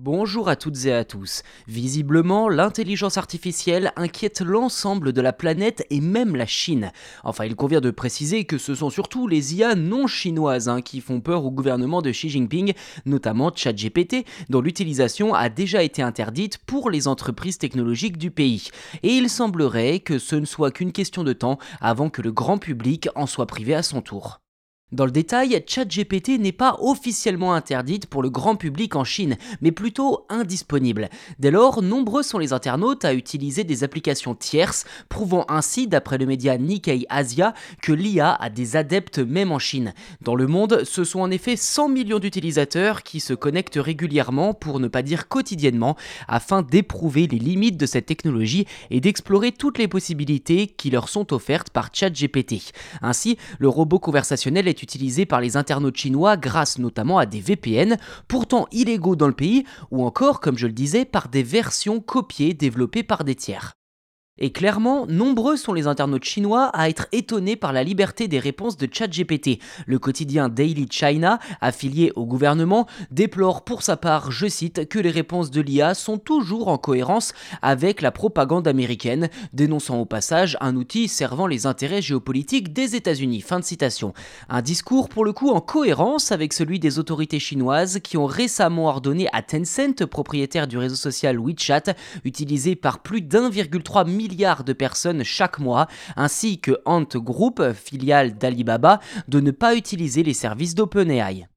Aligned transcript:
Bonjour 0.00 0.48
à 0.48 0.54
toutes 0.54 0.84
et 0.84 0.92
à 0.92 1.04
tous. 1.04 1.42
Visiblement, 1.66 2.48
l'intelligence 2.48 3.18
artificielle 3.18 3.92
inquiète 3.96 4.42
l'ensemble 4.42 5.12
de 5.12 5.20
la 5.20 5.32
planète 5.32 5.84
et 5.90 6.00
même 6.00 6.36
la 6.36 6.46
Chine. 6.46 6.92
Enfin, 7.24 7.46
il 7.46 7.56
convient 7.56 7.80
de 7.80 7.90
préciser 7.90 8.44
que 8.44 8.58
ce 8.58 8.76
sont 8.76 8.90
surtout 8.90 9.26
les 9.26 9.56
IA 9.56 9.74
non 9.74 10.06
chinoises 10.06 10.68
hein, 10.68 10.82
qui 10.82 11.00
font 11.00 11.20
peur 11.20 11.44
au 11.44 11.50
gouvernement 11.50 12.00
de 12.00 12.12
Xi 12.12 12.28
Jinping, 12.28 12.74
notamment 13.06 13.50
ChatGPT, 13.52 14.24
dont 14.48 14.60
l'utilisation 14.60 15.34
a 15.34 15.48
déjà 15.48 15.82
été 15.82 16.00
interdite 16.00 16.58
pour 16.58 16.90
les 16.90 17.08
entreprises 17.08 17.58
technologiques 17.58 18.18
du 18.18 18.30
pays. 18.30 18.68
Et 19.02 19.14
il 19.14 19.28
semblerait 19.28 19.98
que 19.98 20.20
ce 20.20 20.36
ne 20.36 20.46
soit 20.46 20.70
qu'une 20.70 20.92
question 20.92 21.24
de 21.24 21.32
temps 21.32 21.58
avant 21.80 22.08
que 22.08 22.22
le 22.22 22.30
grand 22.30 22.58
public 22.58 23.08
en 23.16 23.26
soit 23.26 23.48
privé 23.48 23.74
à 23.74 23.82
son 23.82 24.00
tour. 24.00 24.38
Dans 24.90 25.04
le 25.04 25.10
détail, 25.10 25.62
ChatGPT 25.66 26.38
n'est 26.38 26.50
pas 26.50 26.78
officiellement 26.80 27.52
interdite 27.52 28.06
pour 28.06 28.22
le 28.22 28.30
grand 28.30 28.56
public 28.56 28.96
en 28.96 29.04
Chine, 29.04 29.36
mais 29.60 29.70
plutôt 29.70 30.24
indisponible. 30.30 31.10
Dès 31.38 31.50
lors, 31.50 31.82
nombreux 31.82 32.22
sont 32.22 32.38
les 32.38 32.54
internautes 32.54 33.04
à 33.04 33.12
utiliser 33.12 33.64
des 33.64 33.84
applications 33.84 34.34
tierces, 34.34 34.86
prouvant 35.10 35.44
ainsi, 35.50 35.88
d'après 35.88 36.16
le 36.16 36.24
média 36.24 36.56
Nikkei 36.56 37.04
Asia, 37.10 37.52
que 37.82 37.92
l'IA 37.92 38.32
a 38.32 38.48
des 38.48 38.76
adeptes 38.76 39.18
même 39.18 39.52
en 39.52 39.58
Chine. 39.58 39.92
Dans 40.22 40.34
le 40.34 40.46
monde, 40.46 40.80
ce 40.84 41.04
sont 41.04 41.20
en 41.20 41.30
effet 41.30 41.56
100 41.56 41.90
millions 41.90 42.18
d'utilisateurs 42.18 43.02
qui 43.02 43.20
se 43.20 43.34
connectent 43.34 43.78
régulièrement, 43.78 44.54
pour 44.54 44.80
ne 44.80 44.88
pas 44.88 45.02
dire 45.02 45.28
quotidiennement, 45.28 45.96
afin 46.28 46.62
d'éprouver 46.62 47.26
les 47.26 47.38
limites 47.38 47.76
de 47.76 47.84
cette 47.84 48.06
technologie 48.06 48.66
et 48.90 49.02
d'explorer 49.02 49.52
toutes 49.52 49.76
les 49.76 49.88
possibilités 49.88 50.66
qui 50.66 50.88
leur 50.88 51.10
sont 51.10 51.34
offertes 51.34 51.68
par 51.68 51.90
ChatGPT. 51.92 52.72
Ainsi, 53.02 53.36
le 53.58 53.68
robot 53.68 53.98
conversationnel 53.98 54.66
est 54.66 54.77
utilisé 54.82 55.26
par 55.26 55.40
les 55.40 55.56
internautes 55.56 55.96
chinois 55.96 56.36
grâce 56.36 56.78
notamment 56.78 57.18
à 57.18 57.26
des 57.26 57.40
VPN, 57.40 57.96
pourtant 58.26 58.66
illégaux 58.72 59.16
dans 59.16 59.28
le 59.28 59.32
pays, 59.32 59.64
ou 59.90 60.04
encore, 60.04 60.40
comme 60.40 60.58
je 60.58 60.66
le 60.66 60.72
disais, 60.72 61.04
par 61.04 61.28
des 61.28 61.42
versions 61.42 62.00
copiées 62.00 62.54
développées 62.54 63.02
par 63.02 63.24
des 63.24 63.34
tiers. 63.34 63.77
Et 64.38 64.50
clairement, 64.50 65.06
nombreux 65.06 65.56
sont 65.56 65.72
les 65.72 65.86
internautes 65.88 66.24
chinois 66.24 66.66
à 66.66 66.88
être 66.88 67.08
étonnés 67.10 67.56
par 67.56 67.72
la 67.72 67.82
liberté 67.82 68.28
des 68.28 68.38
réponses 68.38 68.76
de 68.76 68.88
ChatGPT. 68.90 69.58
Le 69.86 69.98
quotidien 69.98 70.48
Daily 70.48 70.86
China, 70.88 71.40
affilié 71.60 72.12
au 72.14 72.24
gouvernement, 72.24 72.86
déplore 73.10 73.64
pour 73.64 73.82
sa 73.82 73.96
part, 73.96 74.30
je 74.30 74.46
cite, 74.46 74.88
que 74.88 75.00
les 75.00 75.10
réponses 75.10 75.50
de 75.50 75.60
l'IA 75.60 75.94
sont 75.94 76.18
toujours 76.18 76.68
en 76.68 76.78
cohérence 76.78 77.32
avec 77.62 78.00
la 78.00 78.12
propagande 78.12 78.68
américaine, 78.68 79.28
dénonçant 79.52 79.98
au 79.98 80.04
passage 80.04 80.56
un 80.60 80.76
outil 80.76 81.08
servant 81.08 81.48
les 81.48 81.66
intérêts 81.66 82.02
géopolitiques 82.02 82.72
des 82.72 82.94
États-Unis. 82.94 83.40
Fin 83.40 83.58
de 83.58 83.64
citation. 83.64 84.12
Un 84.48 84.62
discours 84.62 85.08
pour 85.08 85.24
le 85.24 85.32
coup 85.32 85.50
en 85.50 85.60
cohérence 85.60 86.30
avec 86.30 86.52
celui 86.52 86.78
des 86.78 87.00
autorités 87.00 87.40
chinoises 87.40 87.98
qui 88.04 88.16
ont 88.16 88.26
récemment 88.26 88.86
ordonné 88.86 89.26
à 89.32 89.42
Tencent, 89.42 90.06
propriétaire 90.08 90.68
du 90.68 90.78
réseau 90.78 90.96
social 90.96 91.40
WeChat, 91.40 91.94
utilisé 92.24 92.76
par 92.76 93.00
plus 93.00 93.20
d'1,3 93.20 94.08
milliard 94.08 94.27
de 94.28 94.72
personnes 94.72 95.24
chaque 95.24 95.58
mois, 95.58 95.88
ainsi 96.16 96.60
que 96.60 96.80
Ant 96.84 97.08
Group, 97.16 97.62
filiale 97.72 98.36
d'Alibaba, 98.36 99.00
de 99.28 99.40
ne 99.40 99.50
pas 99.50 99.74
utiliser 99.74 100.22
les 100.22 100.34
services 100.34 100.74
d'OpenAI. 100.74 101.48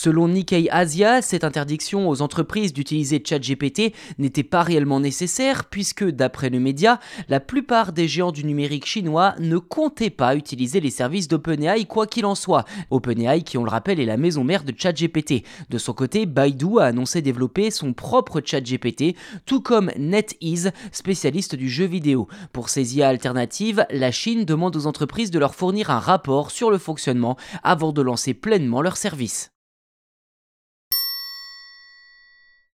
Selon 0.00 0.28
Nikkei 0.28 0.68
Asia, 0.70 1.22
cette 1.22 1.42
interdiction 1.42 2.08
aux 2.08 2.22
entreprises 2.22 2.72
d'utiliser 2.72 3.20
ChatGPT 3.20 3.92
n'était 4.18 4.44
pas 4.44 4.62
réellement 4.62 5.00
nécessaire 5.00 5.64
puisque, 5.64 6.04
d'après 6.04 6.50
le 6.50 6.60
média, 6.60 7.00
la 7.28 7.40
plupart 7.40 7.92
des 7.92 8.06
géants 8.06 8.30
du 8.30 8.44
numérique 8.44 8.86
chinois 8.86 9.34
ne 9.40 9.58
comptaient 9.58 10.08
pas 10.08 10.36
utiliser 10.36 10.78
les 10.78 10.90
services 10.90 11.26
d'OpenAI 11.26 11.86
quoi 11.86 12.06
qu'il 12.06 12.26
en 12.26 12.36
soit. 12.36 12.64
OpenAI, 12.90 13.42
qui 13.42 13.58
on 13.58 13.64
le 13.64 13.70
rappelle, 13.70 13.98
est 13.98 14.06
la 14.06 14.16
maison 14.16 14.44
mère 14.44 14.62
de 14.62 14.72
ChatGPT. 14.72 15.42
De 15.68 15.78
son 15.78 15.94
côté, 15.94 16.26
Baidu 16.26 16.78
a 16.78 16.84
annoncé 16.84 17.20
développer 17.20 17.72
son 17.72 17.92
propre 17.92 18.40
ChatGPT, 18.40 19.16
tout 19.46 19.62
comme 19.62 19.90
NetEase, 19.98 20.70
spécialiste 20.92 21.56
du 21.56 21.68
jeu 21.68 21.86
vidéo. 21.86 22.28
Pour 22.52 22.68
ces 22.68 22.96
IA 22.96 23.08
alternatives, 23.08 23.84
la 23.90 24.12
Chine 24.12 24.44
demande 24.44 24.76
aux 24.76 24.86
entreprises 24.86 25.32
de 25.32 25.40
leur 25.40 25.56
fournir 25.56 25.90
un 25.90 25.98
rapport 25.98 26.52
sur 26.52 26.70
le 26.70 26.78
fonctionnement 26.78 27.36
avant 27.64 27.90
de 27.90 28.00
lancer 28.00 28.32
pleinement 28.32 28.80
leurs 28.80 28.96
services. 28.96 29.50